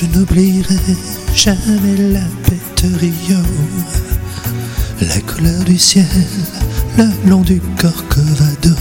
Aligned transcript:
je 0.00 0.06
n'oublierai 0.18 0.96
jamais 1.34 1.96
la 2.12 2.20
bête 2.48 2.84
Rio, 3.00 3.36
la 5.02 5.20
couleur 5.20 5.62
du 5.64 5.76
ciel 5.76 6.06
le 6.96 7.28
long 7.28 7.42
du 7.42 7.60
Corcovado, 7.78 8.76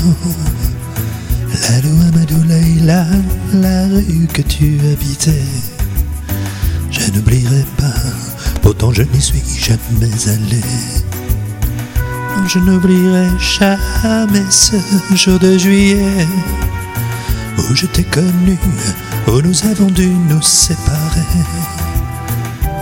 la 1.70 1.82
loi 1.82 2.05
Madoulaïla, 2.14 3.05
la 3.54 3.88
rue 3.88 4.28
que 4.32 4.42
tu 4.42 4.79
habitais. 4.92 5.43
Je 6.89 7.11
n'oublierai 7.11 7.65
pas, 7.78 7.93
pourtant 8.61 8.93
je 8.93 9.04
n'y 9.04 9.21
suis 9.21 9.42
jamais 9.57 10.11
allé. 10.28 10.61
Je 12.47 12.60
n'oublierai 12.60 13.28
jamais 13.39 14.46
ce 14.50 14.78
jour 15.15 15.38
de 15.38 15.57
juillet 15.57 16.28
où 17.69 17.75
je 17.75 17.86
t'ai 17.86 18.04
connu, 18.04 18.57
où 19.28 19.41
nous 19.41 19.65
avons 19.65 19.91
dû 19.91 20.07
nous 20.07 20.41
séparer. 20.41 21.21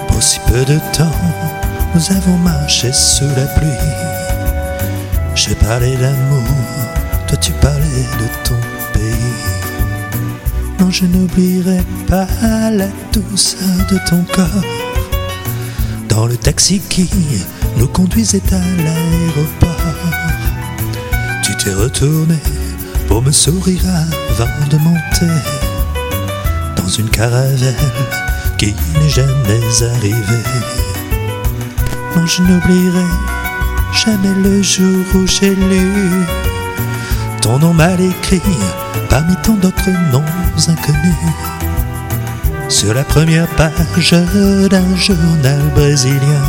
Pour 0.08 0.24
si 0.24 0.40
peu 0.48 0.64
de 0.66 0.80
temps, 0.96 1.12
nous 1.94 2.12
avons 2.12 2.38
marché 2.38 2.92
sous 2.94 3.28
la 3.36 3.46
pluie. 3.46 3.68
J'ai 5.36 5.56
parlé 5.56 5.96
d'amour, 5.98 6.44
toi 7.28 7.38
tu 7.38 7.52
parlais 7.54 8.06
de 8.20 8.48
ton 8.48 8.60
pays. 8.94 9.14
Non, 10.80 10.90
je 10.90 11.06
n'oublierai 11.06 11.82
pas 12.08 12.28
la 12.72 12.88
douceur 13.12 13.78
de 13.92 13.98
ton 14.10 14.24
corps. 14.34 14.64
Dans 16.08 16.26
le 16.26 16.38
taxi 16.38 16.80
qui 16.90 17.10
nous 17.78 17.88
conduisait 17.88 18.42
à 18.52 18.84
l'aéroport, 18.84 19.94
tu 21.44 21.56
t'es 21.58 21.74
retourné 21.74 22.38
pour 23.08 23.22
me 23.22 23.32
sourire 23.32 23.82
avant 24.40 24.68
de 24.70 24.78
monter 24.78 25.34
dans 26.76 26.88
une 26.88 27.10
caravelle 27.10 27.76
qui 28.58 28.76
n'est 28.94 29.10
jamais 29.10 29.84
arrivée. 29.96 30.44
Non, 32.16 32.26
je 32.26 32.42
n'oublierai 32.42 33.06
jamais 33.94 34.36
le 34.44 34.62
jour 34.62 35.06
où 35.16 35.26
j'ai 35.26 35.56
lu 35.56 36.26
ton 37.42 37.60
nom 37.60 37.74
mal 37.74 38.00
écrit 38.02 38.42
parmi 39.10 39.36
tant 39.44 39.54
d'autres 39.54 39.90
noms 40.12 40.24
inconnus. 40.68 41.16
Sur 42.70 42.94
la 42.94 43.04
première 43.04 43.48
page 43.56 44.12
d'un 44.70 44.96
journal 44.96 45.62
brésilien, 45.74 46.44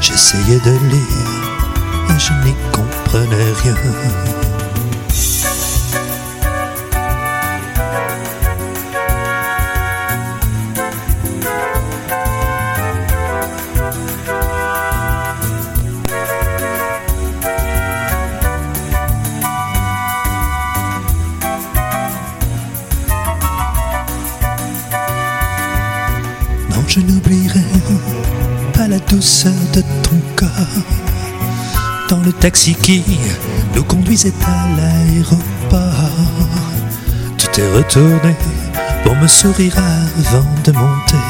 j'essayais 0.00 0.58
de 0.60 0.72
lire 0.90 1.28
et 2.10 2.18
je 2.18 2.32
n'y 2.44 2.54
comprenais 2.72 3.52
rien. 3.62 4.55
Je 26.96 27.02
n'oublierai 27.02 27.60
pas 28.72 28.88
la 28.88 28.98
douceur 28.98 29.52
de 29.74 29.82
ton 30.02 30.18
corps 30.34 30.48
dans 32.08 32.20
le 32.20 32.32
taxi 32.32 32.74
qui 32.74 33.02
nous 33.74 33.84
conduisait 33.84 34.32
à 34.46 34.66
l'aéroport. 34.76 36.10
Tu 37.36 37.48
t'es 37.48 37.68
retourné 37.70 38.34
pour 39.04 39.14
me 39.16 39.26
sourire 39.26 39.76
avant 39.76 40.46
de 40.64 40.72
monter 40.72 41.26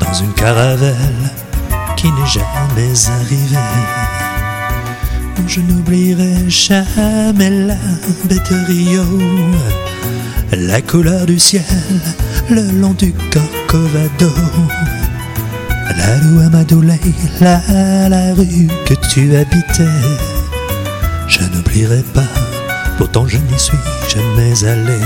dans 0.00 0.14
une 0.14 0.32
caravelle 0.32 1.30
qui 1.96 2.10
n'est 2.10 2.26
jamais 2.26 3.08
arrivée. 3.08 3.56
Je 5.46 5.60
n'oublierai 5.60 6.48
jamais 6.48 7.50
la 7.50 7.76
bête 8.24 8.52
Rio, 8.66 9.04
la 10.52 10.80
couleur 10.80 11.26
du 11.26 11.38
ciel 11.38 11.62
le 12.50 12.62
long 12.80 12.94
du 12.94 13.12
Corcovado. 13.32 14.32
La 15.96 16.16
loi 16.18 16.48
Madoulaïla, 16.50 18.08
la 18.08 18.34
rue 18.34 18.68
que 18.84 18.94
tu 19.10 19.34
habitais. 19.36 19.84
Je 21.28 21.40
n'oublierai 21.42 22.02
pas, 22.14 22.28
pourtant 22.98 23.26
je 23.26 23.38
n'y 23.38 23.58
suis 23.58 23.78
jamais 24.08 24.64
allé. 24.64 24.98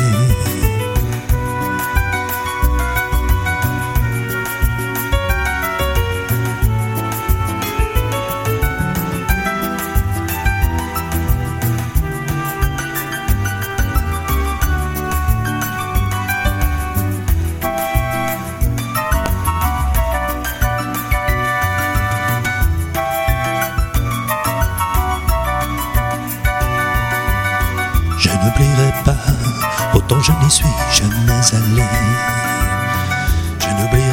n'oublierai 28.44 28.92
pas, 29.04 29.16
autant 29.94 30.20
je 30.20 30.32
n'y 30.32 30.50
suis 30.50 30.64
jamais 30.92 31.40
allé. 31.52 31.84
Je 33.58 33.68
n'oublierai 33.68 34.09